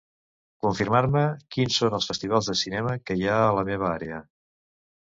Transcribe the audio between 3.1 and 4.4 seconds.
hi ha a la meva àrea.